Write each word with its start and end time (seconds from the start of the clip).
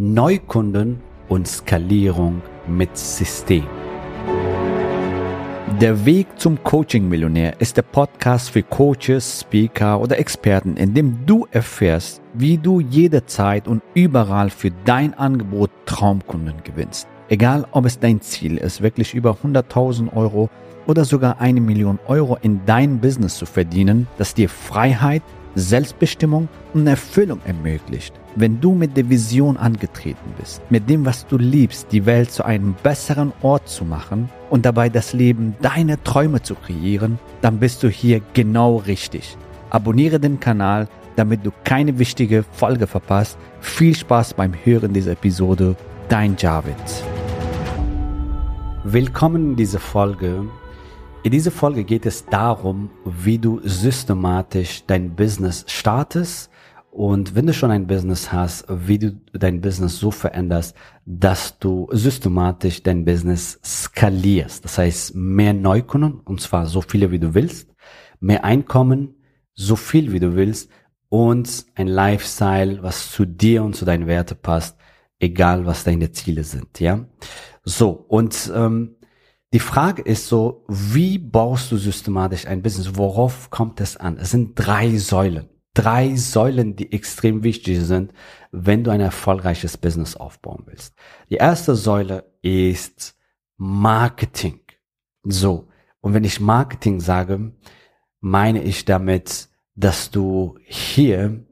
Neukunden 0.00 1.00
und 1.28 1.48
Skalierung 1.48 2.40
mit 2.68 2.96
System. 2.96 3.66
Der 5.80 6.06
Weg 6.06 6.28
zum 6.36 6.62
Coaching-Millionär 6.62 7.60
ist 7.60 7.76
der 7.76 7.82
Podcast 7.82 8.50
für 8.50 8.62
Coaches, 8.62 9.40
Speaker 9.40 10.00
oder 10.00 10.16
Experten, 10.20 10.76
in 10.76 10.94
dem 10.94 11.26
du 11.26 11.48
erfährst, 11.50 12.22
wie 12.32 12.58
du 12.58 12.78
jederzeit 12.78 13.66
und 13.66 13.82
überall 13.94 14.50
für 14.50 14.70
dein 14.84 15.14
Angebot 15.14 15.72
Traumkunden 15.84 16.62
gewinnst. 16.62 17.08
Egal, 17.28 17.66
ob 17.72 17.84
es 17.84 17.98
dein 17.98 18.20
Ziel 18.20 18.56
ist, 18.56 18.80
wirklich 18.80 19.14
über 19.14 19.36
100.000 19.42 20.14
Euro 20.14 20.48
oder 20.86 21.04
sogar 21.04 21.40
eine 21.40 21.60
Million 21.60 21.98
Euro 22.06 22.38
in 22.40 22.60
dein 22.66 23.00
Business 23.00 23.36
zu 23.36 23.46
verdienen, 23.46 24.06
das 24.16 24.32
dir 24.32 24.48
Freiheit, 24.48 25.24
Selbstbestimmung 25.60 26.48
und 26.74 26.86
Erfüllung 26.86 27.40
ermöglicht. 27.44 28.14
Wenn 28.36 28.60
du 28.60 28.72
mit 28.72 28.96
der 28.96 29.08
Vision 29.08 29.56
angetreten 29.56 30.32
bist, 30.38 30.62
mit 30.70 30.88
dem, 30.88 31.04
was 31.04 31.26
du 31.26 31.38
liebst, 31.38 31.88
die 31.92 32.06
Welt 32.06 32.30
zu 32.30 32.44
einem 32.44 32.74
besseren 32.82 33.32
Ort 33.42 33.68
zu 33.68 33.84
machen 33.84 34.28
und 34.50 34.64
dabei 34.64 34.88
das 34.88 35.12
Leben 35.12 35.56
deiner 35.60 36.02
Träume 36.02 36.42
zu 36.42 36.54
kreieren, 36.54 37.18
dann 37.40 37.58
bist 37.58 37.82
du 37.82 37.88
hier 37.88 38.20
genau 38.34 38.76
richtig. 38.76 39.36
Abonniere 39.70 40.20
den 40.20 40.40
Kanal, 40.40 40.88
damit 41.16 41.44
du 41.44 41.50
keine 41.64 41.98
wichtige 41.98 42.44
Folge 42.52 42.86
verpasst. 42.86 43.38
Viel 43.60 43.94
Spaß 43.94 44.34
beim 44.34 44.52
Hören 44.64 44.92
dieser 44.92 45.12
Episode. 45.12 45.74
Dein 46.08 46.36
Javid. 46.38 46.76
Willkommen 48.84 49.50
in 49.50 49.56
dieser 49.56 49.80
Folge 49.80 50.46
in 51.24 51.32
dieser 51.32 51.50
Folge 51.50 51.84
geht 51.84 52.06
es 52.06 52.24
darum, 52.26 52.90
wie 53.04 53.38
du 53.38 53.60
systematisch 53.64 54.84
dein 54.86 55.14
Business 55.16 55.64
startest 55.66 56.50
und 56.90 57.34
wenn 57.34 57.46
du 57.46 57.52
schon 57.52 57.70
ein 57.70 57.86
Business 57.86 58.32
hast, 58.32 58.64
wie 58.68 58.98
du 58.98 59.20
dein 59.32 59.60
Business 59.60 59.98
so 59.98 60.10
veränderst, 60.10 60.76
dass 61.04 61.58
du 61.58 61.88
systematisch 61.92 62.82
dein 62.82 63.04
Business 63.04 63.58
skalierst. 63.64 64.64
Das 64.64 64.78
heißt, 64.78 65.14
mehr 65.14 65.54
Neukunden, 65.54 66.20
und 66.20 66.40
zwar 66.40 66.66
so 66.66 66.80
viele 66.80 67.10
wie 67.10 67.18
du 67.18 67.34
willst, 67.34 67.74
mehr 68.20 68.44
Einkommen, 68.44 69.14
so 69.54 69.76
viel 69.76 70.12
wie 70.12 70.20
du 70.20 70.34
willst 70.34 70.70
und 71.08 71.66
ein 71.74 71.88
Lifestyle, 71.88 72.82
was 72.82 73.10
zu 73.10 73.24
dir 73.24 73.64
und 73.64 73.74
zu 73.74 73.84
deinen 73.84 74.06
Werten 74.06 74.38
passt, 74.40 74.76
egal 75.18 75.66
was 75.66 75.84
deine 75.84 76.12
Ziele 76.12 76.44
sind, 76.44 76.78
ja. 76.80 77.06
So, 77.64 77.90
und 77.90 78.50
ähm, 78.54 78.96
die 79.52 79.60
Frage 79.60 80.02
ist 80.02 80.28
so, 80.28 80.64
wie 80.68 81.18
baust 81.18 81.72
du 81.72 81.78
systematisch 81.78 82.46
ein 82.46 82.62
Business? 82.62 82.96
Worauf 82.96 83.50
kommt 83.50 83.80
es 83.80 83.96
an? 83.96 84.18
Es 84.18 84.30
sind 84.30 84.52
drei 84.54 84.96
Säulen. 84.98 85.48
Drei 85.72 86.16
Säulen, 86.16 86.76
die 86.76 86.92
extrem 86.92 87.44
wichtig 87.44 87.80
sind, 87.80 88.12
wenn 88.50 88.84
du 88.84 88.90
ein 88.90 89.00
erfolgreiches 89.00 89.78
Business 89.78 90.16
aufbauen 90.16 90.64
willst. 90.66 90.94
Die 91.30 91.36
erste 91.36 91.76
Säule 91.76 92.24
ist 92.42 93.16
Marketing. 93.56 94.60
So. 95.22 95.68
Und 96.00 96.14
wenn 96.14 96.24
ich 96.24 96.40
Marketing 96.40 97.00
sage, 97.00 97.52
meine 98.20 98.62
ich 98.62 98.84
damit, 98.84 99.48
dass 99.74 100.10
du 100.10 100.58
hier 100.64 101.44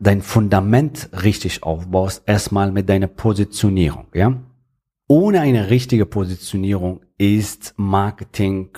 dein 0.00 0.22
Fundament 0.22 1.10
richtig 1.22 1.62
aufbaust, 1.62 2.22
erstmal 2.26 2.72
mit 2.72 2.88
deiner 2.88 3.06
Positionierung, 3.06 4.06
ja? 4.14 4.42
Ohne 5.08 5.40
eine 5.40 5.70
richtige 5.70 6.06
Positionierung 6.06 7.02
ist 7.18 7.74
Marketing 7.76 8.76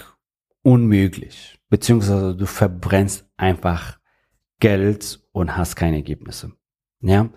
unmöglich, 0.62 1.58
beziehungsweise 1.68 2.36
du 2.36 2.46
verbrennst 2.46 3.26
einfach 3.36 3.98
Geld 4.60 5.20
und 5.32 5.56
hast 5.56 5.76
keine 5.76 5.96
Ergebnisse. 5.96 6.52
Ja, 7.00 7.30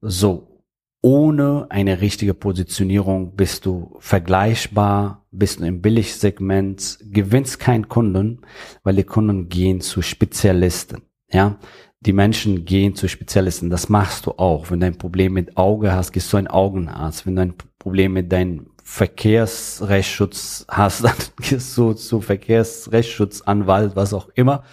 so 0.00 0.64
ohne 1.00 1.66
eine 1.70 2.00
richtige 2.00 2.34
Positionierung 2.34 3.36
bist 3.36 3.66
du 3.66 3.96
vergleichbar, 4.00 5.26
bist 5.30 5.60
du 5.60 5.64
im 5.64 5.80
Billigsegment, 5.80 6.98
gewinnst 7.02 7.60
keinen 7.60 7.88
Kunden, 7.88 8.40
weil 8.82 8.96
die 8.96 9.04
Kunden 9.04 9.48
gehen 9.48 9.80
zu 9.80 10.02
Spezialisten. 10.02 11.02
Ja, 11.30 11.58
die 12.00 12.12
Menschen 12.12 12.64
gehen 12.64 12.94
zu 12.94 13.08
Spezialisten. 13.08 13.70
Das 13.70 13.88
machst 13.88 14.26
du 14.26 14.32
auch. 14.32 14.70
Wenn 14.70 14.80
du 14.80 14.86
ein 14.86 14.98
Problem 14.98 15.34
mit 15.34 15.56
Auge 15.56 15.92
hast, 15.92 16.12
gehst 16.12 16.32
du 16.32 16.36
einen 16.36 16.46
Augenarzt. 16.46 17.26
Wenn 17.26 17.36
du 17.36 17.42
ein 17.42 17.54
Problem 17.78 18.14
mit 18.14 18.32
deinem 18.32 18.70
Verkehrsrechtsschutz 18.90 20.64
hast, 20.66 21.04
dann 21.04 21.14
gehst 21.40 21.76
du 21.76 21.92
zu 21.92 22.22
Verkehrsrechtsschutzanwalt, 22.22 23.94
was 23.94 24.14
auch 24.14 24.30
immer. 24.34 24.64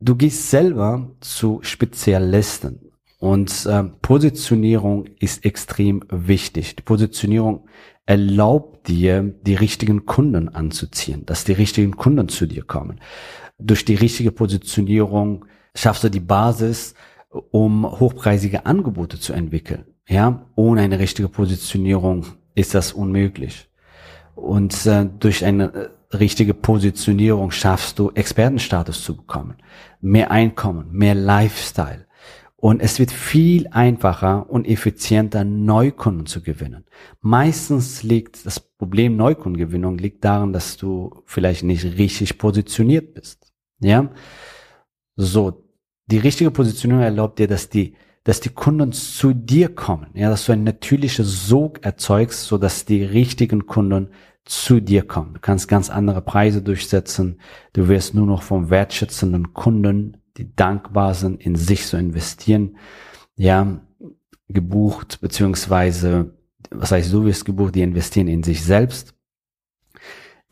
Du 0.00 0.14
gehst 0.16 0.50
selber 0.50 1.10
zu 1.20 1.60
Spezialisten. 1.62 2.92
Und 3.18 3.66
äh, 3.66 3.84
Positionierung 4.02 5.06
ist 5.18 5.44
extrem 5.44 6.04
wichtig. 6.10 6.76
Die 6.76 6.82
Positionierung 6.82 7.66
erlaubt 8.06 8.86
dir, 8.86 9.34
die 9.42 9.54
richtigen 9.54 10.04
Kunden 10.04 10.50
anzuziehen, 10.50 11.24
dass 11.26 11.44
die 11.44 11.52
richtigen 11.52 11.96
Kunden 11.96 12.28
zu 12.28 12.46
dir 12.46 12.62
kommen. 12.62 13.00
Durch 13.58 13.84
die 13.84 13.96
richtige 13.96 14.30
Positionierung 14.30 15.46
schaffst 15.74 16.04
du 16.04 16.10
die 16.10 16.20
Basis, 16.20 16.94
um 17.50 17.84
hochpreisige 17.98 18.66
Angebote 18.66 19.18
zu 19.18 19.32
entwickeln. 19.32 19.86
Ja, 20.06 20.46
ohne 20.54 20.82
eine 20.82 20.98
richtige 20.98 21.28
Positionierung 21.28 22.26
ist 22.58 22.74
das 22.74 22.92
unmöglich. 22.92 23.68
Und 24.34 24.86
äh, 24.86 25.06
durch 25.18 25.44
eine 25.44 25.72
äh, 25.72 26.16
richtige 26.16 26.54
Positionierung 26.54 27.50
schaffst 27.50 27.98
du 27.98 28.10
Expertenstatus 28.10 29.02
zu 29.02 29.16
bekommen, 29.16 29.56
mehr 30.00 30.30
Einkommen, 30.30 30.88
mehr 30.92 31.14
Lifestyle. 31.14 32.06
Und 32.56 32.80
es 32.80 32.98
wird 32.98 33.12
viel 33.12 33.68
einfacher 33.68 34.50
und 34.50 34.66
effizienter, 34.66 35.44
Neukunden 35.44 36.26
zu 36.26 36.42
gewinnen. 36.42 36.84
Meistens 37.20 38.02
liegt 38.02 38.44
das 38.46 38.58
Problem 38.58 39.16
Neukundengewinnung 39.16 39.96
liegt 39.96 40.24
daran, 40.24 40.52
dass 40.52 40.76
du 40.76 41.22
vielleicht 41.24 41.62
nicht 41.62 41.84
richtig 41.84 42.36
positioniert 42.38 43.14
bist. 43.14 43.52
Ja, 43.80 44.10
so 45.14 45.64
die 46.06 46.18
richtige 46.18 46.50
Positionierung 46.50 47.04
erlaubt 47.04 47.38
dir, 47.38 47.46
dass 47.46 47.68
die 47.68 47.94
dass 48.28 48.40
die 48.40 48.50
Kunden 48.50 48.92
zu 48.92 49.32
dir 49.32 49.74
kommen, 49.74 50.08
ja, 50.12 50.28
dass 50.28 50.44
du 50.44 50.52
ein 50.52 50.62
natürliches 50.62 51.46
Sog 51.46 51.82
erzeugst, 51.82 52.44
so 52.44 52.58
dass 52.58 52.84
die 52.84 53.02
richtigen 53.02 53.64
Kunden 53.64 54.10
zu 54.44 54.80
dir 54.80 55.06
kommen. 55.06 55.32
Du 55.32 55.40
kannst 55.40 55.66
ganz 55.66 55.88
andere 55.88 56.20
Preise 56.20 56.60
durchsetzen. 56.60 57.40
Du 57.72 57.88
wirst 57.88 58.12
nur 58.12 58.26
noch 58.26 58.42
vom 58.42 58.68
wertschätzenden 58.68 59.54
Kunden, 59.54 60.18
die 60.36 60.54
dankbar 60.54 61.14
sind, 61.14 61.40
in 61.40 61.56
sich 61.56 61.86
zu 61.86 61.96
investieren, 61.96 62.76
ja, 63.36 63.80
gebucht, 64.48 65.22
beziehungsweise, 65.22 66.36
was 66.70 66.92
heißt, 66.92 67.10
du 67.10 67.24
wirst 67.24 67.46
gebucht, 67.46 67.76
die 67.76 67.82
investieren 67.82 68.28
in 68.28 68.42
sich 68.42 68.62
selbst. 68.62 69.14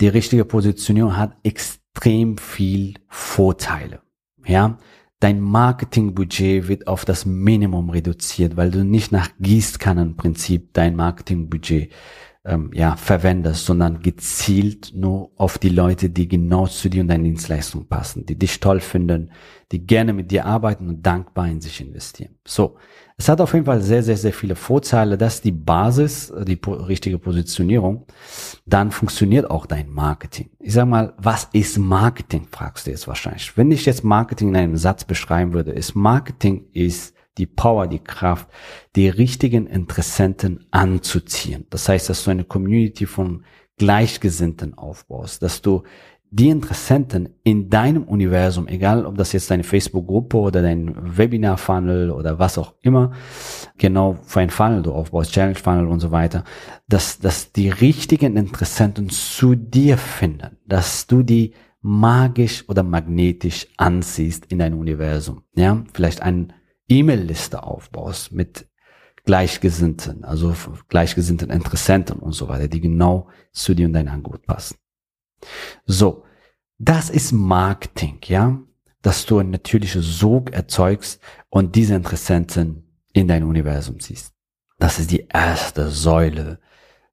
Die 0.01 0.09
richtige 0.09 0.47
Positionierung 0.47 1.19
hat 1.19 1.37
extrem 1.43 2.39
viel 2.39 2.95
Vorteile, 3.11 4.01
ja. 4.47 4.79
Dein 5.21 5.41
Marketingbudget 5.41 6.69
wird 6.69 6.89
auf 6.89 7.07
das 7.07 7.25
Minimum 7.25 7.89
reduziert, 7.89 8.57
weil 8.57 8.71
du 8.71 8.85
nicht 8.85 9.13
nach 9.13 9.31
Gießkannenprinzip 9.41 10.75
dein 10.75 10.95
Marketingbudget 10.95 11.91
ähm, 12.47 12.71
ja, 12.73 12.97
verwendest, 12.97 13.67
sondern 13.67 14.01
gezielt 14.01 14.93
nur 14.95 15.31
auf 15.37 15.59
die 15.59 15.69
Leute, 15.69 16.11
die 16.11 16.29
genau 16.29 16.67
zu 16.67 16.89
dir 16.89 17.03
und 17.03 17.09
deinen 17.09 17.25
Dienstleistungen 17.25 17.89
passen, 17.89 18.25
die 18.25 18.39
dich 18.39 18.61
toll 18.61 18.81
finden, 18.81 19.33
die 19.73 19.85
gerne 19.85 20.13
mit 20.13 20.31
dir 20.31 20.47
arbeiten 20.47 20.89
und 20.89 21.05
dankbar 21.05 21.49
in 21.49 21.61
sich 21.61 21.81
investieren. 21.81 22.37
So, 22.47 22.77
es 23.19 23.29
hat 23.29 23.41
auf 23.41 23.55
jeden 23.55 23.67
Fall 23.67 23.81
sehr, 23.81 24.03
sehr, 24.03 24.17
sehr 24.17 24.33
viele 24.33 24.55
Vorteile. 24.55 25.19
Das 25.19 25.37
ist 25.37 25.45
die 25.45 25.53
Basis, 25.53 26.33
die 26.47 26.61
richtige 26.65 27.19
Positionierung. 27.19 28.07
Dann 28.65 28.91
funktioniert 28.93 29.51
auch 29.51 29.67
dein 29.67 29.91
Marketing. 29.91 30.51
Ich 30.61 30.75
sag 30.75 30.87
mal, 30.87 31.15
was 31.17 31.49
ist 31.53 31.79
Marketing, 31.79 32.47
fragst 32.51 32.87
du 32.87 32.91
jetzt 32.91 33.09
wahrscheinlich. 33.09 33.57
Wenn 33.57 33.73
ich 33.73 33.87
jetzt 33.87 34.05
Marketing 34.05 34.51
in 34.51 34.57
einem 34.57 34.77
Satz 34.77 35.05
beschreiben 35.05 35.53
würde, 35.53 35.73
ist 35.73 35.95
Marketing 35.95 36.67
ist 36.73 37.16
die 37.39 37.47
Power, 37.47 37.87
die 37.87 37.99
Kraft, 37.99 38.49
die 38.95 39.09
richtigen 39.09 39.67
Interessenten 39.67 40.67
anzuziehen. 40.71 41.67
Das 41.71 41.89
heißt, 41.89 42.09
dass 42.09 42.25
du 42.25 42.31
eine 42.31 42.45
Community 42.45 43.07
von 43.07 43.45
Gleichgesinnten 43.79 44.79
aufbaust, 44.79 45.43
dass 45.43 45.61
du 45.61 45.83
die 46.31 46.49
Interessenten 46.49 47.29
in 47.45 47.71
deinem 47.71 48.03
Universum, 48.03 48.67
egal 48.67 49.07
ob 49.07 49.17
das 49.17 49.33
jetzt 49.33 49.51
deine 49.51 49.63
Facebook-Gruppe 49.63 50.37
oder 50.37 50.61
dein 50.61 50.95
Webinar-Funnel 51.17 52.11
oder 52.11 52.39
was 52.39 52.59
auch 52.59 52.75
immer, 52.83 53.13
genau 53.79 54.19
für 54.23 54.41
ein 54.41 54.51
Funnel 54.51 54.83
du 54.83 54.93
aufbaust, 54.93 55.33
Challenge-Funnel 55.33 55.87
und 55.87 56.01
so 56.01 56.11
weiter, 56.11 56.45
dass, 56.89 57.21
dass 57.21 57.53
die 57.53 57.69
richtigen 57.69 58.37
Interessenten 58.37 59.09
zu 59.09 59.55
dir 59.55 59.99
finden, 59.99 60.59
dass 60.67 61.07
du 61.07 61.23
die 61.23 61.55
magisch 61.81 62.69
oder 62.69 62.83
magnetisch 62.83 63.69
anziehst 63.77 64.47
in 64.47 64.59
dein 64.59 64.75
Universum. 64.75 65.43
Ja, 65.55 65.85
vielleicht 65.93 66.23
eine 66.23 66.49
E-Mail-Liste 66.89 67.63
aufbaust 67.63 68.33
mit 68.33 68.69
Gleichgesinnten, 69.25 70.25
also 70.25 70.55
gleichgesinnten 70.89 71.51
Interessenten 71.51 72.21
und 72.21 72.33
so 72.33 72.49
weiter, 72.49 72.69
die 72.69 72.81
genau 72.81 73.29
zu 73.53 73.75
dir 73.75 73.87
und 73.87 73.93
dein 73.93 74.09
Angebot 74.09 74.47
passen. 74.47 74.77
So, 75.85 76.25
das 76.79 77.11
ist 77.11 77.33
Marketing, 77.33 78.21
ja, 78.25 78.61
dass 79.03 79.27
du 79.27 79.39
ein 79.39 79.51
natürliches 79.51 80.19
Sog 80.19 80.53
erzeugst 80.53 81.21
und 81.49 81.75
diese 81.75 81.95
Interessenten 81.95 83.01
in 83.13 83.27
dein 83.27 83.45
Universum 83.45 83.99
ziehst. 83.99 84.33
Das 84.79 84.99
ist 84.99 85.11
die 85.11 85.27
erste 85.29 85.89
Säule, 85.89 86.61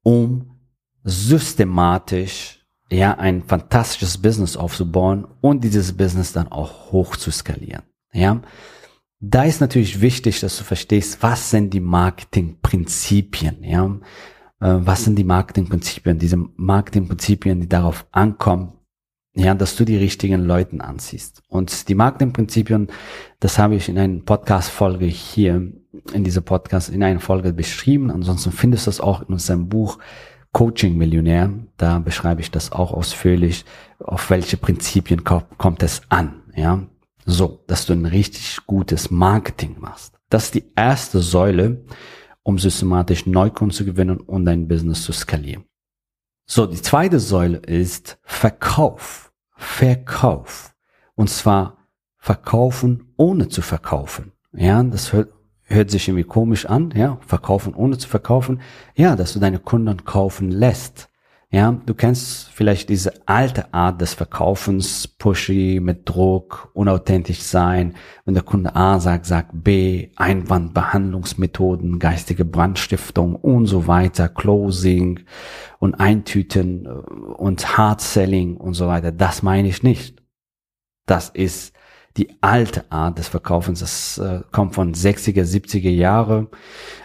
um 0.02 0.60
systematisch 1.02 2.64
ja 2.90 3.14
ein 3.14 3.42
fantastisches 3.42 4.20
Business 4.20 4.56
aufzubauen 4.56 5.26
und 5.40 5.64
dieses 5.64 5.96
Business 5.96 6.32
dann 6.32 6.48
auch 6.48 6.92
hoch 6.92 7.16
zu 7.16 7.30
skalieren. 7.30 7.82
Ja, 8.12 8.40
da 9.30 9.44
ist 9.44 9.60
natürlich 9.60 10.00
wichtig, 10.00 10.40
dass 10.40 10.58
du 10.58 10.64
verstehst, 10.64 11.22
was 11.22 11.50
sind 11.50 11.72
die 11.72 11.80
Marketingprinzipien. 11.80 13.62
Ja, 13.62 13.86
äh, 14.60 14.78
was 14.80 15.04
sind 15.04 15.16
die 15.16 15.24
Marketingprinzipien? 15.24 16.18
Diese 16.18 16.36
Marketingprinzipien, 16.56 17.60
die 17.60 17.68
darauf 17.68 18.06
ankommen, 18.12 18.72
ja, 19.34 19.54
dass 19.54 19.76
du 19.76 19.84
die 19.84 19.96
richtigen 19.96 20.44
Leuten 20.44 20.80
anziehst. 20.80 21.42
Und 21.48 21.88
die 21.88 21.94
Marketingprinzipien, 21.94 22.88
das 23.40 23.58
habe 23.58 23.74
ich 23.74 23.88
in 23.88 23.98
einer 23.98 24.20
Podcast-Folge 24.20 25.06
hier, 25.06 25.72
in 26.12 26.24
dieser 26.24 26.40
Podcast, 26.40 26.88
in 26.90 27.02
einer 27.02 27.20
Folge 27.20 27.52
beschrieben. 27.52 28.10
Ansonsten 28.10 28.52
findest 28.52 28.86
du 28.86 28.90
das 28.90 29.00
auch 29.00 29.22
in 29.22 29.34
unserem 29.34 29.68
Buch 29.68 29.98
Coaching 30.52 30.96
Millionär. 30.96 31.50
Da 31.76 31.98
beschreibe 31.98 32.40
ich 32.40 32.50
das 32.50 32.72
auch 32.72 32.92
ausführlich, 32.92 33.64
auf 33.98 34.30
welche 34.30 34.56
Prinzipien 34.56 35.24
kommt 35.24 35.82
es 35.82 36.02
an, 36.10 36.42
ja. 36.54 36.86
So, 37.26 37.62
dass 37.66 37.86
du 37.86 37.92
ein 37.94 38.06
richtig 38.06 38.58
gutes 38.66 39.10
Marketing 39.10 39.76
machst. 39.80 40.14
Das 40.28 40.44
ist 40.46 40.54
die 40.54 40.72
erste 40.76 41.20
Säule, 41.20 41.84
um 42.42 42.58
systematisch 42.58 43.26
Neukunden 43.26 43.74
zu 43.74 43.84
gewinnen 43.84 44.20
und 44.20 44.44
dein 44.44 44.68
Business 44.68 45.02
zu 45.02 45.12
skalieren. 45.12 45.64
So, 46.46 46.66
die 46.66 46.82
zweite 46.82 47.20
Säule 47.20 47.58
ist 47.58 48.18
Verkauf. 48.22 49.32
Verkauf. 49.56 50.74
Und 51.14 51.30
zwar 51.30 51.78
verkaufen 52.18 53.12
ohne 53.16 53.48
zu 53.48 53.62
verkaufen. 53.62 54.32
Ja, 54.52 54.82
das 54.82 55.12
hört, 55.12 55.32
hört 55.62 55.90
sich 55.90 56.08
irgendwie 56.08 56.24
komisch 56.24 56.66
an, 56.66 56.92
ja, 56.94 57.18
verkaufen 57.26 57.74
ohne 57.74 57.96
zu 57.98 58.08
verkaufen. 58.08 58.60
Ja, 58.94 59.16
dass 59.16 59.32
du 59.32 59.40
deine 59.40 59.58
Kunden 59.58 60.04
kaufen 60.04 60.50
lässt. 60.50 61.08
Ja, 61.54 61.70
du 61.86 61.94
kennst 61.94 62.50
vielleicht 62.50 62.88
diese 62.88 63.12
alte 63.28 63.72
Art 63.72 64.00
des 64.00 64.12
Verkaufens, 64.12 65.06
pushy, 65.06 65.78
mit 65.80 66.00
Druck, 66.08 66.68
unauthentisch 66.74 67.42
sein. 67.42 67.94
Wenn 68.24 68.34
der 68.34 68.42
Kunde 68.42 68.74
A 68.74 68.98
sagt, 68.98 69.24
sagt 69.26 69.50
B, 69.52 70.08
Einwandbehandlungsmethoden, 70.16 72.00
geistige 72.00 72.44
Brandstiftung 72.44 73.36
und 73.36 73.66
so 73.66 73.86
weiter, 73.86 74.28
Closing 74.28 75.20
und 75.78 75.94
Eintüten 75.94 76.86
äh, 76.86 76.88
und 76.88 77.78
Hard 77.78 78.00
Selling 78.00 78.56
und 78.56 78.74
so 78.74 78.88
weiter. 78.88 79.12
Das 79.12 79.44
meine 79.44 79.68
ich 79.68 79.84
nicht. 79.84 80.24
Das 81.06 81.28
ist 81.28 81.72
die 82.16 82.36
alte 82.40 82.90
Art 82.90 83.18
des 83.18 83.28
Verkaufens. 83.28 83.80
Das 83.80 84.18
äh, 84.18 84.40
kommt 84.52 84.74
von 84.74 84.94
60er, 84.94 85.42
70er 85.42 85.90
Jahre 85.90 86.48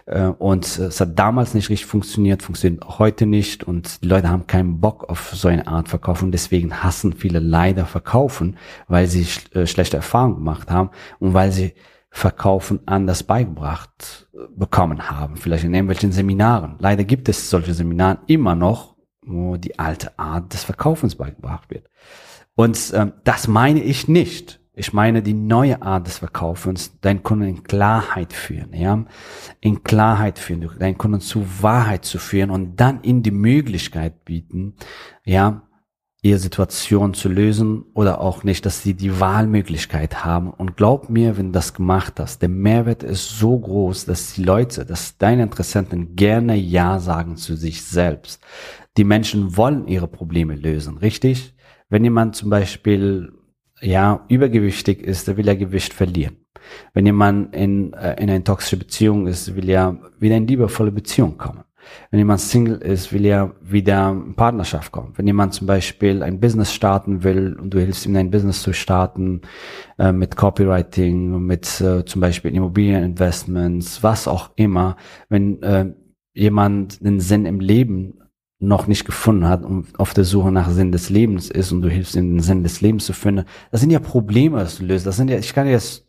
äh, 0.06 0.26
und 0.26 0.78
äh, 0.78 0.84
es 0.84 1.02
hat 1.02 1.18
damals 1.18 1.54
nicht 1.54 1.70
richtig 1.70 1.88
funktioniert, 1.88 2.44
funktioniert 2.44 3.00
heute 3.00 3.26
nicht 3.26 3.64
und 3.64 4.04
die 4.04 4.08
Leute 4.08 4.30
haben 4.30 4.46
keinen 4.46 4.80
Bock 4.80 5.10
auf 5.10 5.32
so 5.34 5.48
eine 5.48 5.68
Art 5.68 5.90
Verkauf 5.90 6.22
und 6.22 6.32
deswegen 6.32 6.84
hassen 6.84 7.14
viele 7.14 7.40
leider 7.40 7.86
Verkaufen, 7.86 8.58
weil 8.88 9.08
sie 9.08 9.26
sch 9.26 9.56
äh, 9.56 9.66
schlechte 9.66 9.98
Erfahrungen 9.98 10.36
gemacht 10.36 10.70
haben 10.70 10.92
und 11.20 11.34
weil 11.34 11.52
sie 11.52 11.74
Verkaufen 12.12 12.80
anders 12.86 13.24
beigebracht 13.24 14.28
äh, 14.34 14.38
bekommen 14.56 15.10
haben, 15.10 15.38
vielleicht 15.38 15.64
in 15.64 15.74
irgendwelchen 15.74 16.12
Seminaren. 16.12 16.76
Leider 16.80 17.04
gibt 17.04 17.30
es 17.30 17.50
solche 17.50 17.74
Seminare 17.74 18.20
immer 18.28 18.56
noch, 18.56 18.96
wo 19.26 19.58
die 19.58 19.78
alte 19.80 20.18
Art 20.18 20.54
des 20.54 20.64
Verkaufens 20.64 21.16
beigebracht 21.16 21.70
wird. 21.70 21.90
Und 22.56 22.92
ähm, 22.94 23.14
das 23.24 23.48
meine 23.48 23.82
ich 23.82 24.08
nicht. 24.08 24.59
Ich 24.80 24.94
meine 24.94 25.22
die 25.22 25.34
neue 25.34 25.82
Art 25.82 26.08
des 26.08 26.20
Verkaufens, 26.20 26.98
deinen 27.02 27.22
Kunden 27.22 27.50
in 27.50 27.64
Klarheit 27.64 28.32
führen, 28.32 28.74
ja, 28.74 29.04
in 29.60 29.84
Klarheit 29.84 30.40
führen, 30.40 30.70
deinen 30.80 30.98
Kunden 30.98 31.20
zu 31.20 31.46
Wahrheit 31.62 32.06
zu 32.06 32.18
führen 32.18 32.50
und 32.50 32.78
dann 32.78 33.04
ihnen 33.04 33.22
die 33.22 33.32
Möglichkeit 33.32 34.24
bieten, 34.24 34.76
ja, 35.26 35.64
ihre 36.22 36.40
Situation 36.40 37.14
zu 37.14 37.28
lösen 37.28 37.84
oder 37.94 38.22
auch 38.22 38.46
nicht, 38.46 38.66
dass 38.66 38.82
sie 38.82 38.94
die 38.94 39.20
Wahlmöglichkeit 39.20 40.24
haben. 40.24 40.50
Und 40.50 40.78
glaub 40.78 41.10
mir, 41.10 41.38
wenn 41.38 41.48
du 41.48 41.52
das 41.52 41.74
gemacht 41.74 42.14
hast, 42.18 42.42
der 42.42 42.50
Mehrwert 42.50 43.04
ist 43.04 43.38
so 43.38 43.60
groß, 43.60 44.06
dass 44.06 44.34
die 44.34 44.44
Leute, 44.44 44.86
dass 44.86 45.18
deine 45.18 45.44
Interessenten 45.44 46.16
gerne 46.16 46.56
Ja 46.56 47.00
sagen 47.00 47.36
zu 47.36 47.58
sich 47.58 47.84
selbst. 47.84 48.42
Die 48.96 49.04
Menschen 49.04 49.58
wollen 49.58 49.88
ihre 49.88 50.08
Probleme 50.08 50.56
lösen, 50.56 50.98
richtig? 50.98 51.54
Wenn 51.90 52.04
jemand 52.06 52.36
zum 52.36 52.50
Beispiel 52.50 53.34
ja, 53.82 54.26
übergewichtig 54.28 55.02
ist, 55.02 55.28
der 55.28 55.38
will 55.38 55.48
ja 55.48 55.56
Gewicht 55.56 55.94
verlieren. 55.94 56.38
Wenn 56.94 57.06
jemand 57.06 57.56
in, 57.56 57.94
äh, 57.94 58.22
in 58.22 58.30
eine 58.30 58.44
toxische 58.44 58.78
Beziehung 58.78 59.28
ist, 59.28 59.56
will 59.56 59.70
er 59.70 59.98
wieder 60.20 60.38
in 60.38 60.48
liebevolle 60.48 60.92
Beziehung 60.92 61.38
kommen. 61.38 61.64
Wenn 62.12 62.20
jemand 62.20 62.42
Single 62.42 62.78
ist, 62.78 63.14
will 63.14 63.26
er 63.26 63.56
wieder 63.62 64.12
in 64.12 64.36
Partnerschaft 64.36 64.92
kommen. 64.92 65.14
Wenn 65.16 65.28
jemand 65.28 65.54
zum 65.54 65.68
Beispiel 65.68 66.24
ein 66.24 66.40
Business 66.40 66.74
starten 66.74 67.24
will 67.24 67.58
und 67.60 67.74
du 67.74 67.80
hilfst 67.80 68.06
ihm 68.06 68.16
ein 68.16 68.32
Business 68.32 68.62
zu 68.62 68.74
starten 68.74 69.42
äh, 69.98 70.12
mit 70.12 70.36
Copywriting, 70.36 71.40
mit 71.46 71.82
äh, 71.82 72.06
zum 72.06 72.22
Beispiel 72.22 72.54
Immobilieninvestments, 72.54 74.04
was 74.04 74.28
auch 74.28 74.52
immer, 74.56 74.98
wenn 75.30 75.62
äh, 75.64 75.94
jemand 76.34 77.04
den 77.04 77.20
Sinn 77.20 77.46
im 77.46 77.60
Leben 77.60 78.20
noch 78.60 78.88
nicht 78.88 79.06
gefunden 79.06 79.48
hat 79.48 79.64
und 79.64 79.98
auf 79.98 80.14
der 80.14 80.26
Suche 80.26 80.52
nach 80.52 80.70
Sinn 80.70 80.92
des 80.92 81.10
Lebens 81.10 81.50
ist 81.50 81.72
und 81.72 81.82
du 81.82 81.90
hilfst 81.90 82.16
ihm 82.16 82.36
den 82.36 82.42
Sinn 82.42 82.64
des 82.64 82.82
Lebens 82.82 83.06
zu 83.06 83.14
finden, 83.14 83.46
das 83.72 83.80
sind 83.82 83.90
ja 83.90 84.00
Probleme, 84.00 84.60
das 84.60 84.78
du 84.78 84.86
löst. 84.86 85.06
Das 85.06 85.16
sind 85.16 85.30
ja, 85.30 85.38
ich 85.38 85.54
kann 85.54 85.68
jetzt 85.68 86.06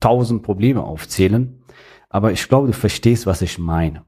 tausend 0.00 0.42
Probleme 0.42 0.82
aufzählen, 0.82 1.62
aber 2.08 2.32
ich 2.32 2.48
glaube, 2.48 2.66
du 2.66 2.72
verstehst, 2.72 3.26
was 3.26 3.42
ich 3.42 3.58
meine. 3.58 4.04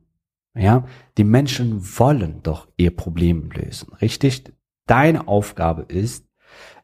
Ja, 0.59 0.85
die 1.17 1.25
Menschen 1.25 1.81
wollen 1.99 2.41
doch 2.43 2.67
ihr 2.77 2.94
Problem 2.94 3.50
lösen, 3.50 3.93
richtig? 4.00 4.53
Deine 4.87 5.29
Aufgabe 5.29 5.83
ist, 5.83 6.27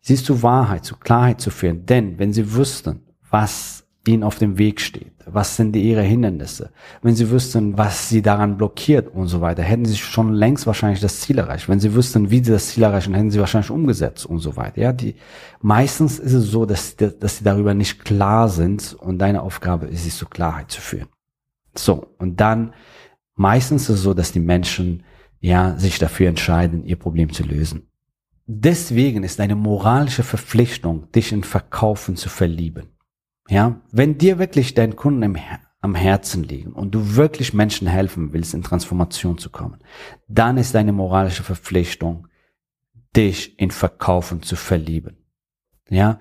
sie 0.00 0.16
zu 0.16 0.42
Wahrheit, 0.42 0.84
zu 0.84 0.96
Klarheit 0.96 1.40
zu 1.40 1.50
führen, 1.50 1.86
denn 1.86 2.18
wenn 2.18 2.32
sie 2.32 2.54
wüssten, 2.54 3.06
was 3.28 3.81
ihnen 4.06 4.24
auf 4.24 4.38
dem 4.38 4.58
Weg 4.58 4.80
steht. 4.80 5.12
Was 5.26 5.56
sind 5.56 5.76
ihre 5.76 6.02
Hindernisse? 6.02 6.70
Wenn 7.02 7.14
sie 7.14 7.30
wüssten, 7.30 7.78
was 7.78 8.08
sie 8.08 8.20
daran 8.20 8.56
blockiert 8.56 9.08
und 9.14 9.28
so 9.28 9.40
weiter, 9.40 9.62
hätten 9.62 9.84
sie 9.84 9.96
schon 9.96 10.32
längst 10.32 10.66
wahrscheinlich 10.66 11.00
das 11.00 11.20
Ziel 11.20 11.38
erreicht. 11.38 11.68
Wenn 11.68 11.78
sie 11.78 11.94
wüssten, 11.94 12.30
wie 12.30 12.42
sie 12.42 12.50
das 12.50 12.68
Ziel 12.68 12.82
erreichen, 12.82 13.14
hätten 13.14 13.30
sie 13.30 13.38
wahrscheinlich 13.38 13.70
umgesetzt 13.70 14.26
und 14.26 14.40
so 14.40 14.56
weiter. 14.56 14.80
Ja, 14.80 14.92
die, 14.92 15.14
meistens 15.60 16.18
ist 16.18 16.32
es 16.32 16.50
so, 16.50 16.66
dass, 16.66 16.96
dass 16.96 17.38
sie 17.38 17.44
darüber 17.44 17.74
nicht 17.74 18.04
klar 18.04 18.48
sind 18.48 18.94
und 18.94 19.18
deine 19.18 19.42
Aufgabe 19.42 19.86
ist, 19.86 20.02
sie 20.02 20.10
zur 20.10 20.30
Klarheit 20.30 20.70
zu 20.70 20.80
führen. 20.80 21.08
So. 21.76 22.14
Und 22.18 22.40
dann, 22.40 22.74
meistens 23.34 23.84
ist 23.84 23.96
es 23.96 24.02
so, 24.02 24.14
dass 24.14 24.32
die 24.32 24.40
Menschen, 24.40 25.04
ja, 25.40 25.78
sich 25.78 25.98
dafür 25.98 26.28
entscheiden, 26.28 26.84
ihr 26.84 26.96
Problem 26.96 27.32
zu 27.32 27.44
lösen. 27.44 27.88
Deswegen 28.46 29.22
ist 29.22 29.40
eine 29.40 29.54
moralische 29.54 30.24
Verpflichtung, 30.24 31.10
dich 31.12 31.32
in 31.32 31.44
Verkaufen 31.44 32.16
zu 32.16 32.28
verlieben. 32.28 32.91
Ja, 33.52 33.82
wenn 33.90 34.16
dir 34.16 34.38
wirklich 34.38 34.72
dein 34.72 34.96
Kunden 34.96 35.22
im, 35.22 35.36
am 35.82 35.94
Herzen 35.94 36.42
liegen 36.42 36.72
und 36.72 36.94
du 36.94 37.16
wirklich 37.16 37.52
Menschen 37.52 37.86
helfen 37.86 38.32
willst, 38.32 38.54
in 38.54 38.62
Transformation 38.62 39.36
zu 39.36 39.50
kommen, 39.50 39.76
dann 40.26 40.56
ist 40.56 40.74
deine 40.74 40.94
moralische 40.94 41.42
Verpflichtung, 41.42 42.28
dich 43.14 43.58
in 43.58 43.70
Verkaufen 43.70 44.42
zu 44.42 44.56
verlieben. 44.56 45.18
Ja, 45.90 46.18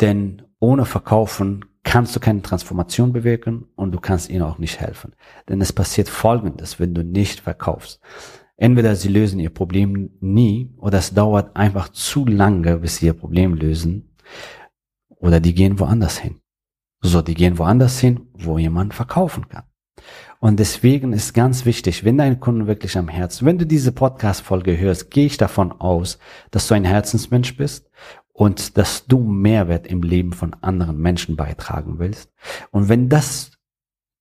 denn 0.00 0.40
ohne 0.58 0.86
Verkaufen 0.86 1.66
kannst 1.82 2.16
du 2.16 2.20
keine 2.20 2.40
Transformation 2.40 3.12
bewirken 3.12 3.66
und 3.76 3.92
du 3.92 4.00
kannst 4.00 4.30
ihnen 4.30 4.40
auch 4.40 4.56
nicht 4.56 4.80
helfen. 4.80 5.12
Denn 5.50 5.60
es 5.60 5.74
passiert 5.74 6.08
Folgendes, 6.08 6.80
wenn 6.80 6.94
du 6.94 7.04
nicht 7.04 7.40
verkaufst. 7.40 8.00
Entweder 8.56 8.96
sie 8.96 9.08
lösen 9.10 9.38
ihr 9.38 9.50
Problem 9.50 10.12
nie 10.20 10.72
oder 10.78 10.96
es 10.96 11.12
dauert 11.12 11.56
einfach 11.56 11.90
zu 11.90 12.24
lange, 12.24 12.78
bis 12.78 12.96
sie 12.96 13.06
ihr 13.06 13.12
Problem 13.12 13.52
lösen 13.52 14.16
oder 15.16 15.40
die 15.40 15.52
gehen 15.52 15.78
woanders 15.78 16.16
hin. 16.16 16.39
So, 17.02 17.22
die 17.22 17.34
gehen 17.34 17.58
woanders 17.58 17.98
hin, 17.98 18.28
wo 18.34 18.58
jemand 18.58 18.94
verkaufen 18.94 19.48
kann. 19.48 19.64
Und 20.38 20.58
deswegen 20.58 21.12
ist 21.12 21.34
ganz 21.34 21.66
wichtig, 21.66 22.04
wenn 22.04 22.16
dein 22.16 22.40
Kunden 22.40 22.66
wirklich 22.66 22.96
am 22.96 23.08
Herzen, 23.08 23.46
wenn 23.46 23.58
du 23.58 23.66
diese 23.66 23.92
Podcast-Folge 23.92 24.78
hörst, 24.78 25.10
gehe 25.10 25.26
ich 25.26 25.36
davon 25.36 25.72
aus, 25.72 26.18
dass 26.50 26.66
du 26.66 26.74
ein 26.74 26.84
Herzensmensch 26.84 27.56
bist 27.56 27.90
und 28.32 28.78
dass 28.78 29.06
du 29.06 29.18
Mehrwert 29.18 29.86
im 29.86 30.02
Leben 30.02 30.32
von 30.32 30.54
anderen 30.62 30.98
Menschen 30.98 31.36
beitragen 31.36 31.98
willst. 31.98 32.32
Und 32.70 32.88
wenn 32.88 33.10
das 33.10 33.50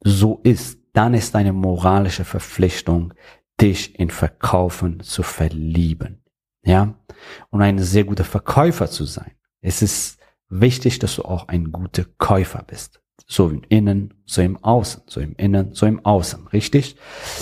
so 0.03 0.41
ist, 0.43 0.79
dann 0.91 1.13
ist 1.13 1.35
deine 1.35 1.53
moralische 1.53 2.25
Verpflichtung, 2.25 3.13
dich 3.61 3.97
in 3.97 4.09
Verkaufen 4.09 4.99
zu 5.01 5.23
verlieben. 5.23 6.21
Ja? 6.63 6.95
Und 7.49 7.61
ein 7.61 7.79
sehr 7.79 8.03
guter 8.03 8.25
Verkäufer 8.25 8.89
zu 8.89 9.05
sein. 9.05 9.31
Es 9.61 9.81
ist 9.81 10.18
wichtig, 10.49 10.99
dass 10.99 11.15
du 11.15 11.23
auch 11.23 11.47
ein 11.47 11.71
guter 11.71 12.05
Käufer 12.17 12.63
bist. 12.65 13.01
So 13.27 13.49
im 13.49 13.61
Innen, 13.69 14.15
so 14.25 14.41
im 14.41 14.57
Außen, 14.63 15.03
so 15.05 15.19
im 15.19 15.35
Innen, 15.35 15.73
so 15.73 15.85
im 15.85 16.03
Außen, 16.03 16.47
richtig? 16.47 16.95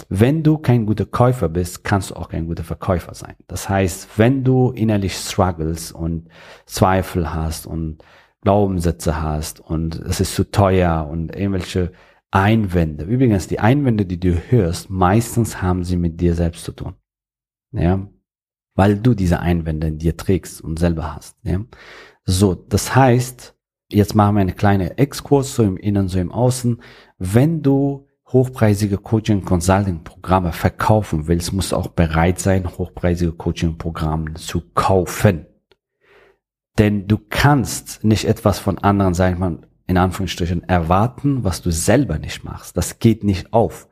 Wenn 0.10 0.44
du 0.44 0.58
kein 0.58 0.86
guter 0.86 1.06
Käufer 1.06 1.48
bist, 1.48 1.84
kannst 1.84 2.10
du 2.10 2.16
auch 2.16 2.28
kein 2.30 2.48
guter 2.48 2.66
Verkäufer 2.66 3.14
sein. 3.14 3.36
Das 3.48 3.70
heißt, 3.70 4.18
wenn 4.18 4.44
du 4.44 4.72
innerlich 4.72 5.16
struggles 5.16 5.92
und 5.92 6.28
Zweifel 6.66 7.34
hast 7.34 7.68
und 7.68 8.04
Glaubenssätze 8.42 9.22
hast 9.22 9.60
und 9.60 9.96
es 9.96 10.20
ist 10.20 10.36
zu 10.36 10.50
teuer 10.52 11.08
und 11.10 11.36
irgendwelche 11.36 11.94
Einwände. 12.32 13.06
Übrigens, 13.06 13.48
die 13.48 13.60
Einwände, 13.60 14.06
die 14.06 14.20
du 14.20 14.34
hörst, 14.50 14.90
meistens 14.90 15.62
haben 15.62 15.84
sie 15.84 15.96
mit 15.96 16.20
dir 16.20 16.36
selbst 16.36 16.66
zu 16.66 16.72
tun. 16.72 16.96
Ja, 17.72 18.08
weil 18.78 18.96
du 18.96 19.16
diese 19.16 19.40
Einwände 19.40 19.88
in 19.88 19.98
dir 19.98 20.16
trägst 20.16 20.62
und 20.62 20.80
selber 20.80 21.16
hast. 21.16 21.36
Ja? 21.44 21.60
So, 22.24 22.54
das 22.54 22.96
heißt, 22.96 23.56
jetzt 23.90 24.16
machen 24.16 24.36
wir 24.36 24.42
eine 24.42 24.54
kleine 24.54 24.98
Exkurs, 25.00 25.56
so 25.56 25.64
im 25.64 25.78
Innen, 25.78 26.08
so 26.08 26.20
im 26.20 26.32
Außen. 26.32 26.82
Wenn 27.18 27.64
du 27.64 28.08
hochpreisige 28.28 29.00
Coaching 29.00 29.44
Consulting 29.44 30.04
Programme 30.04 30.54
verkaufen 30.54 31.28
willst, 31.28 31.54
musst 31.54 31.72
du 31.72 31.76
auch 31.76 31.88
bereit 31.88 32.40
sein, 32.40 32.70
hochpreisige 32.78 33.32
Coaching 33.32 33.80
Programme 33.80 34.36
zu 34.36 34.62
kaufen. 34.76 35.48
Denn 36.78 37.08
du 37.08 37.18
kannst 37.18 38.04
nicht 38.04 38.26
etwas 38.26 38.60
von 38.60 38.78
anderen, 38.78 39.16
sag 39.16 39.34
ich 39.34 39.40
mal, 39.40 39.58
in 39.88 39.98
Anführungsstrichen 39.98 40.66
erwarten, 40.66 41.44
was 41.44 41.64
du 41.64 41.72
selber 41.72 42.20
nicht 42.20 42.44
machst. 42.44 42.78
Das 42.78 43.00
geht 43.00 43.24
nicht 43.24 43.54
auf. 43.54 43.90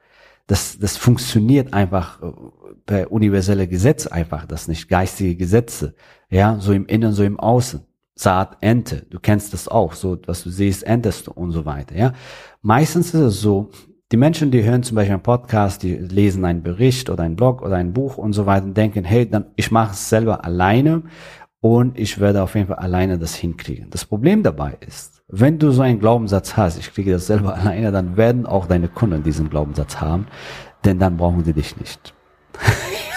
Das, 0.47 0.77
das 0.77 0.97
funktioniert 0.97 1.73
einfach 1.73 2.21
äh, 2.21 2.31
per 2.85 3.11
universelle 3.11 3.67
Gesetz 3.67 4.07
einfach, 4.07 4.45
das 4.45 4.67
nicht 4.67 4.87
geistige 4.87 5.35
Gesetze. 5.35 5.95
Ja, 6.29 6.57
so 6.59 6.73
im 6.73 6.85
Innen, 6.85 7.13
so 7.13 7.23
im 7.23 7.39
Außen. 7.39 7.81
Saat, 8.17 8.57
Ente. 8.61 9.05
Du 9.09 9.19
kennst 9.19 9.53
das 9.53 9.67
auch. 9.67 9.93
So, 9.93 10.17
was 10.25 10.43
du 10.43 10.49
siehst, 10.49 10.83
entest 10.83 11.27
du 11.27 11.31
und 11.31 11.51
so 11.51 11.65
weiter. 11.65 11.95
Ja, 11.95 12.13
meistens 12.61 13.13
ist 13.13 13.21
es 13.21 13.41
so, 13.41 13.71
die 14.11 14.17
Menschen, 14.17 14.51
die 14.51 14.63
hören 14.63 14.83
zum 14.83 14.95
Beispiel 14.95 15.13
einen 15.13 15.23
Podcast, 15.23 15.83
die 15.83 15.95
lesen 15.95 16.45
einen 16.45 16.63
Bericht 16.63 17.09
oder 17.09 17.23
einen 17.23 17.35
Blog 17.35 17.61
oder 17.61 17.75
ein 17.75 17.91
Buch 17.91 18.17
und 18.17 18.33
so 18.33 18.45
weiter 18.45 18.65
und 18.65 18.77
denken, 18.77 19.03
hey, 19.03 19.29
dann 19.29 19.47
ich 19.55 19.71
mache 19.71 19.93
es 19.93 20.09
selber 20.09 20.45
alleine 20.45 21.03
und 21.59 21.97
ich 21.97 22.19
werde 22.19 22.43
auf 22.43 22.53
jeden 22.55 22.67
Fall 22.67 22.77
alleine 22.77 23.17
das 23.17 23.35
hinkriegen. 23.35 23.89
Das 23.89 24.05
Problem 24.05 24.43
dabei 24.43 24.77
ist, 24.85 25.14
wenn 25.27 25.59
du 25.59 25.71
so 25.71 25.81
einen 25.81 25.99
Glaubenssatz 25.99 26.55
hast, 26.55 26.77
ich 26.77 26.93
kriege 26.93 27.11
das 27.11 27.27
selber 27.27 27.55
alleine, 27.57 27.91
dann 27.91 28.17
werden 28.17 28.45
auch 28.45 28.67
deine 28.67 28.87
Kunden 28.87 29.23
diesen 29.23 29.49
Glaubenssatz 29.49 30.01
haben, 30.01 30.27
denn 30.83 30.99
dann 30.99 31.17
brauchen 31.17 31.43
die 31.43 31.53
dich 31.53 31.77
nicht. 31.77 32.13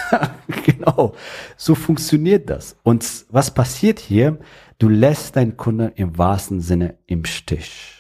genau, 0.65 1.15
so 1.57 1.75
funktioniert 1.75 2.49
das. 2.51 2.77
Und 2.83 3.27
was 3.31 3.53
passiert 3.53 3.99
hier? 3.99 4.39
Du 4.79 4.89
lässt 4.89 5.37
deinen 5.37 5.57
Kunden 5.57 5.93
im 5.95 6.17
wahrsten 6.17 6.61
Sinne 6.61 6.97
im 7.07 7.25
Stich. 7.25 7.98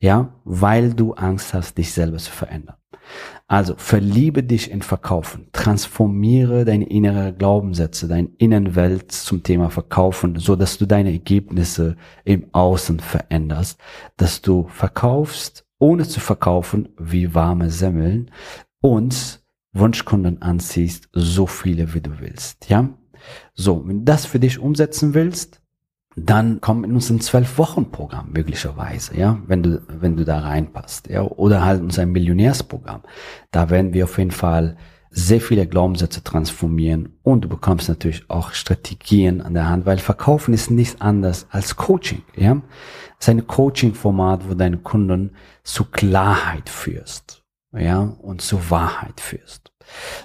Ja, 0.00 0.32
weil 0.44 0.94
du 0.94 1.14
Angst 1.14 1.54
hast, 1.54 1.76
dich 1.76 1.92
selber 1.92 2.18
zu 2.18 2.30
verändern. 2.30 2.76
Also 3.46 3.74
verliebe 3.76 4.42
dich 4.42 4.70
in 4.70 4.82
Verkaufen, 4.82 5.48
transformiere 5.52 6.66
deine 6.66 6.88
innere 6.88 7.32
Glaubenssätze, 7.32 8.06
deine 8.06 8.28
Innenwelt 8.36 9.10
zum 9.10 9.42
Thema 9.42 9.70
Verkaufen, 9.70 10.36
so 10.36 10.54
dass 10.54 10.76
du 10.76 10.86
deine 10.86 11.12
Ergebnisse 11.12 11.96
im 12.24 12.46
Außen 12.52 13.00
veränderst, 13.00 13.80
dass 14.18 14.42
du 14.42 14.68
verkaufst, 14.68 15.64
ohne 15.78 16.06
zu 16.06 16.20
verkaufen, 16.20 16.90
wie 16.98 17.34
warme 17.34 17.70
Semmeln 17.70 18.30
und 18.80 19.42
Wunschkunden 19.72 20.42
anziehst, 20.42 21.08
so 21.12 21.46
viele 21.46 21.94
wie 21.94 22.00
du 22.00 22.20
willst, 22.20 22.68
ja? 22.68 22.90
So, 23.54 23.86
wenn 23.86 24.00
du 24.00 24.04
das 24.04 24.26
für 24.26 24.38
dich 24.38 24.58
umsetzen 24.58 25.14
willst, 25.14 25.62
dann 26.18 26.60
komm 26.60 26.84
in 26.84 26.94
unserem 26.94 27.20
zwölf 27.20 27.58
Wochen 27.58 27.90
Programm 27.90 28.30
möglicherweise, 28.32 29.16
ja, 29.16 29.38
wenn 29.46 29.62
du 29.62 29.82
wenn 29.88 30.16
du 30.16 30.24
da 30.24 30.40
reinpasst, 30.40 31.08
ja, 31.08 31.22
oder 31.22 31.64
halt 31.64 31.82
unser 31.82 32.06
Millionärsprogramm. 32.06 33.02
Da 33.50 33.70
werden 33.70 33.92
wir 33.92 34.04
auf 34.04 34.18
jeden 34.18 34.30
Fall 34.30 34.76
sehr 35.10 35.40
viele 35.40 35.66
Glaubenssätze 35.66 36.22
transformieren 36.22 37.18
und 37.22 37.42
du 37.42 37.48
bekommst 37.48 37.88
natürlich 37.88 38.28
auch 38.28 38.52
Strategien 38.52 39.40
an 39.40 39.54
der 39.54 39.68
Hand, 39.68 39.86
weil 39.86 39.98
Verkaufen 39.98 40.52
ist 40.52 40.70
nichts 40.70 41.00
anderes 41.00 41.46
als 41.50 41.76
Coaching, 41.76 42.22
ja. 42.36 42.60
Es 43.18 43.26
ist 43.26 43.30
ein 43.30 43.46
Coaching-Format, 43.46 44.48
wo 44.48 44.54
deine 44.54 44.78
Kunden 44.78 45.32
zu 45.64 45.84
Klarheit 45.84 46.68
führst, 46.68 47.42
ja, 47.72 48.00
und 48.00 48.42
zu 48.42 48.70
Wahrheit 48.70 49.20
führst. 49.20 49.72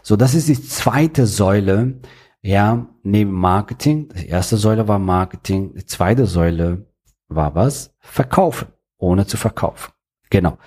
So, 0.02 0.16
das 0.16 0.36
ist 0.36 0.50
die 0.50 0.62
zweite 0.62 1.26
Säule, 1.26 2.00
ja, 2.44 2.86
neben 3.04 3.32
Marketing, 3.32 4.10
die 4.10 4.28
erste 4.28 4.58
Säule 4.58 4.88
war 4.88 5.00
Marketing, 5.00 5.74
die 5.74 5.86
zweite 5.86 6.26
Säule 6.26 6.86
war 7.30 7.56
was? 7.56 7.96
Verkaufen, 8.00 8.68
ohne 8.98 9.26
zu 9.26 9.38
verkaufen. 9.38 9.94
Genau. 10.30 10.58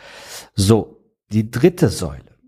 So, 0.54 1.04
die 1.30 1.50
dritte 1.50 1.90
Säule 1.90 2.38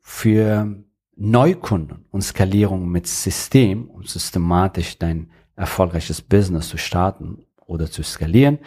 für 0.00 0.84
Neukunden 1.16 2.04
und 2.10 2.22
Skalierung 2.22 2.88
mit 2.88 3.08
System 3.08 3.90
und 3.90 4.08
systematisch 4.08 4.96
dein 4.96 5.30
erfolgreiches 5.56 6.22
Business 6.22 6.68
zu 6.68 6.78
starten 6.78 7.44
oder 7.66 7.90
zu 7.90 8.04
skalieren, 8.04 8.58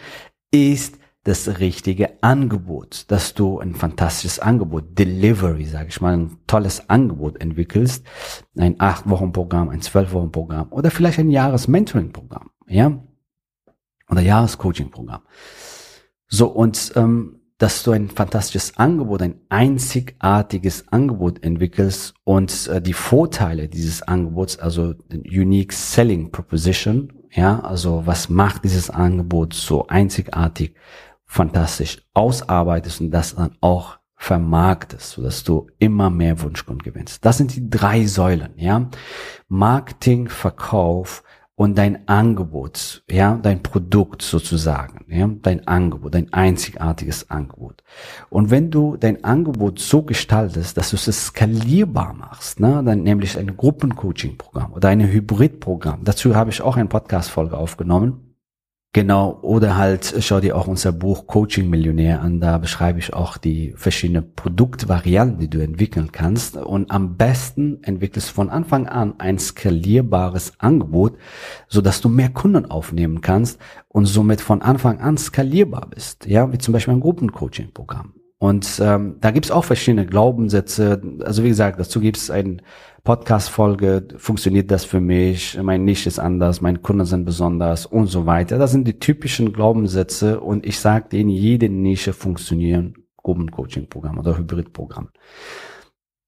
ist 0.50 0.98
das 1.26 1.58
richtige 1.58 2.22
Angebot, 2.22 3.06
dass 3.08 3.34
du 3.34 3.58
ein 3.58 3.74
fantastisches 3.74 4.38
Angebot, 4.38 4.96
Delivery, 4.96 5.64
sage 5.64 5.88
ich 5.88 6.00
mal, 6.00 6.16
ein 6.16 6.38
tolles 6.46 6.88
Angebot 6.88 7.40
entwickelst, 7.40 8.06
ein 8.56 8.76
acht 8.78 9.08
Wochen 9.10 9.32
Programm, 9.32 9.68
ein 9.68 9.80
zwölf 9.80 10.12
Wochen 10.12 10.30
Programm 10.30 10.70
oder 10.70 10.92
vielleicht 10.92 11.18
ein 11.18 11.30
Jahres 11.30 11.66
Mentoring 11.66 12.12
Programm, 12.12 12.50
ja, 12.68 13.02
oder 14.08 14.20
Jahres 14.20 14.56
Coaching 14.56 14.92
Programm. 14.92 15.22
So 16.28 16.46
und 16.46 16.92
ähm, 16.94 17.40
dass 17.58 17.82
du 17.82 17.90
ein 17.90 18.08
fantastisches 18.08 18.76
Angebot, 18.76 19.22
ein 19.22 19.40
einzigartiges 19.48 20.86
Angebot 20.92 21.42
entwickelst 21.42 22.14
und 22.22 22.68
äh, 22.68 22.80
die 22.80 22.92
Vorteile 22.92 23.68
dieses 23.68 24.02
Angebots, 24.02 24.58
also 24.58 24.94
Unique 25.10 25.72
Selling 25.72 26.30
Proposition, 26.30 27.12
ja, 27.32 27.60
also 27.60 28.06
was 28.06 28.28
macht 28.28 28.64
dieses 28.64 28.90
Angebot 28.90 29.54
so 29.54 29.86
einzigartig, 29.88 30.74
fantastisch 31.26 32.02
ausarbeitest 32.14 33.00
und 33.00 33.10
das 33.10 33.34
dann 33.34 33.56
auch 33.60 33.98
vermarktest, 34.16 35.10
sodass 35.10 35.44
du 35.44 35.68
immer 35.78 36.10
mehr 36.10 36.40
Wunschkunden 36.40 36.82
gewinnst. 36.82 37.24
Das 37.24 37.36
sind 37.36 37.54
die 37.54 37.68
drei 37.68 38.06
Säulen, 38.06 38.52
ja. 38.56 38.88
Marketing, 39.48 40.28
Verkauf 40.28 41.22
und 41.54 41.78
dein 41.78 42.06
Angebot, 42.06 43.02
ja, 43.10 43.38
dein 43.42 43.62
Produkt 43.62 44.22
sozusagen, 44.22 45.04
ja, 45.08 45.28
dein 45.42 45.66
Angebot, 45.66 46.14
dein 46.14 46.32
einzigartiges 46.32 47.30
Angebot. 47.30 47.82
Und 48.28 48.50
wenn 48.50 48.70
du 48.70 48.96
dein 48.96 49.24
Angebot 49.24 49.78
so 49.78 50.02
gestaltest, 50.02 50.76
dass 50.76 50.90
du 50.90 50.96
es 50.96 51.26
skalierbar 51.26 52.12
machst, 52.12 52.60
ne, 52.60 52.82
dann 52.84 53.02
nämlich 53.02 53.38
ein 53.38 53.56
Gruppencoaching-Programm 53.56 54.72
oder 54.72 54.88
ein 54.88 55.00
Hybrid-Programm. 55.00 56.04
Dazu 56.04 56.34
habe 56.34 56.50
ich 56.50 56.60
auch 56.60 56.76
eine 56.76 56.88
Podcast-Folge 56.88 57.56
aufgenommen 57.56 58.25
Genau, 58.96 59.38
oder 59.42 59.76
halt 59.76 60.14
schau 60.20 60.40
dir 60.40 60.56
auch 60.56 60.68
unser 60.68 60.90
Buch 60.90 61.26
Coaching 61.26 61.68
Millionär 61.68 62.22
an, 62.22 62.40
da 62.40 62.56
beschreibe 62.56 62.98
ich 62.98 63.12
auch 63.12 63.36
die 63.36 63.74
verschiedenen 63.76 64.32
Produktvarianten, 64.34 65.38
die 65.38 65.50
du 65.50 65.62
entwickeln 65.62 66.12
kannst. 66.12 66.56
Und 66.56 66.90
am 66.90 67.18
besten 67.18 67.82
entwickelst 67.82 68.30
von 68.30 68.48
Anfang 68.48 68.88
an 68.88 69.16
ein 69.18 69.38
skalierbares 69.38 70.54
Angebot, 70.60 71.18
so 71.68 71.82
dass 71.82 72.00
du 72.00 72.08
mehr 72.08 72.30
Kunden 72.30 72.70
aufnehmen 72.70 73.20
kannst 73.20 73.60
und 73.88 74.06
somit 74.06 74.40
von 74.40 74.62
Anfang 74.62 74.98
an 74.98 75.18
skalierbar 75.18 75.88
bist, 75.90 76.24
ja, 76.24 76.50
wie 76.50 76.56
zum 76.56 76.72
Beispiel 76.72 76.94
ein 76.94 77.00
Gruppencoaching 77.00 77.74
Programm. 77.74 78.14
Und 78.38 78.80
ähm, 78.82 79.16
da 79.20 79.30
gibt's 79.30 79.50
auch 79.50 79.64
verschiedene 79.64 80.04
Glaubenssätze. 80.04 81.00
Also 81.24 81.42
wie 81.42 81.48
gesagt, 81.48 81.80
dazu 81.80 82.00
gibt's 82.00 82.30
ein 82.30 82.60
Podcast-Folge, 83.02 84.08
funktioniert 84.18 84.70
das 84.70 84.84
für 84.84 85.00
mich, 85.00 85.56
mein 85.62 85.84
Nisch 85.84 86.06
ist 86.06 86.18
anders, 86.18 86.60
meine 86.60 86.80
Kunden 86.80 87.06
sind 87.06 87.24
besonders 87.24 87.86
und 87.86 88.08
so 88.08 88.26
weiter. 88.26 88.58
Das 88.58 88.72
sind 88.72 88.86
die 88.86 88.98
typischen 88.98 89.52
Glaubenssätze 89.52 90.40
und 90.40 90.66
ich 90.66 90.80
sage 90.80 91.08
denen, 91.10 91.30
jede 91.30 91.68
Nische 91.68 92.12
funktionieren 92.12 92.94
Gruppencoaching-Programm 93.22 94.18
oder 94.18 94.36
Hybrid-Programm. 94.36 95.10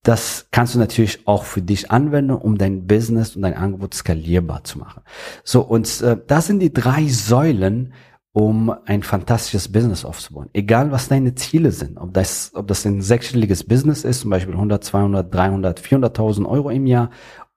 Das 0.04 0.46
kannst 0.52 0.74
du 0.74 0.78
natürlich 0.78 1.26
auch 1.26 1.44
für 1.44 1.60
dich 1.60 1.90
anwenden, 1.90 2.30
um 2.30 2.56
dein 2.56 2.86
Business 2.86 3.36
und 3.36 3.42
dein 3.42 3.54
Angebot 3.54 3.94
skalierbar 3.94 4.64
zu 4.64 4.78
machen. 4.78 5.02
So, 5.44 5.60
und 5.62 6.00
äh, 6.00 6.16
das 6.26 6.46
sind 6.46 6.60
die 6.60 6.72
drei 6.72 7.08
Säulen, 7.08 7.92
um 8.38 8.72
ein 8.84 9.02
fantastisches 9.02 9.72
Business 9.72 10.04
aufzubauen. 10.04 10.48
Egal 10.52 10.92
was 10.92 11.08
deine 11.08 11.34
Ziele 11.34 11.72
sind, 11.72 11.98
ob 11.98 12.14
das, 12.14 12.52
ob 12.54 12.68
das 12.68 12.86
ein 12.86 13.02
sechsstelliges 13.02 13.64
Business 13.64 14.04
ist, 14.04 14.20
zum 14.20 14.30
Beispiel 14.30 14.54
100, 14.54 14.84
200, 14.84 15.34
300, 15.34 15.80
400.000 15.80 16.46
Euro 16.46 16.70
im 16.70 16.86
Jahr 16.86 17.10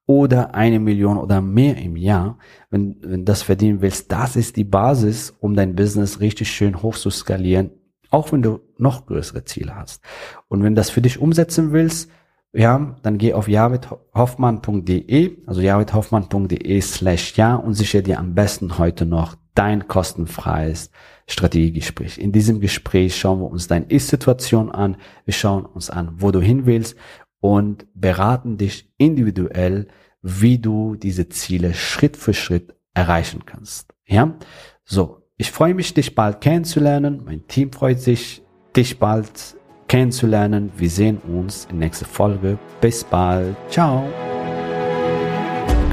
oder 0.07 0.55
eine 0.55 0.79
Million 0.79 1.19
oder 1.19 1.39
mehr 1.39 1.77
im 1.77 1.97
Jahr, 1.97 2.39
wenn, 2.71 2.95
wenn 3.03 3.25
das 3.25 3.43
verdienen 3.43 3.81
willst, 3.81 4.11
das 4.11 4.35
ist 4.35 4.55
die 4.55 4.63
Basis, 4.63 5.31
um 5.39 5.55
dein 5.55 5.75
Business 5.75 6.19
richtig 6.19 6.49
schön 6.49 6.81
hoch 6.81 6.97
zu 6.97 7.11
skalieren, 7.11 7.69
auch 8.09 8.31
wenn 8.31 8.41
du 8.41 8.61
noch 8.79 9.05
größere 9.05 9.43
Ziele 9.43 9.75
hast. 9.75 10.01
Und 10.47 10.63
wenn 10.63 10.73
das 10.73 10.89
für 10.89 11.03
dich 11.03 11.21
umsetzen 11.21 11.73
willst, 11.73 12.09
ja, 12.53 12.95
dann 13.03 13.19
geh 13.19 13.35
auf 13.35 13.47
javidhoffmann.de, 13.47 15.37
also 15.45 15.61
javidhoffmann.de 15.61 16.81
slash 16.81 17.37
ja 17.37 17.55
und 17.55 17.75
sichere 17.75 18.01
dir 18.01 18.17
am 18.17 18.33
besten 18.33 18.79
heute 18.79 19.05
noch 19.05 19.37
dein 19.55 19.87
kostenfreies 19.87 20.91
Strategiegespräch. 21.27 22.17
In 22.17 22.31
diesem 22.31 22.59
Gespräch 22.59 23.17
schauen 23.17 23.39
wir 23.39 23.49
uns 23.49 23.67
deine 23.67 23.85
Ist-Situation 23.85 24.71
an, 24.71 24.97
wir 25.25 25.33
schauen 25.33 25.65
uns 25.65 25.89
an, 25.89 26.13
wo 26.17 26.31
du 26.31 26.39
hin 26.41 26.65
willst 26.65 26.95
und 27.39 27.85
beraten 27.93 28.57
dich 28.57 28.91
individuell, 28.97 29.87
wie 30.21 30.59
du 30.59 30.95
diese 30.95 31.29
Ziele 31.29 31.73
Schritt 31.73 32.17
für 32.17 32.33
Schritt 32.33 32.75
erreichen 32.93 33.45
kannst. 33.45 33.93
Ja, 34.05 34.35
so. 34.83 35.17
Ich 35.37 35.49
freue 35.49 35.73
mich, 35.73 35.95
dich 35.95 36.13
bald 36.13 36.39
kennenzulernen. 36.39 37.23
Mein 37.25 37.47
Team 37.47 37.71
freut 37.71 37.99
sich, 37.99 38.43
dich 38.75 38.99
bald 38.99 39.57
kennenzulernen. 39.87 40.71
Wir 40.77 40.89
sehen 40.89 41.17
uns 41.17 41.65
in 41.65 41.79
der 41.79 41.87
nächsten 41.87 42.05
Folge. 42.05 42.59
Bis 42.79 43.03
bald. 43.03 43.55
Ciao. 43.67 44.30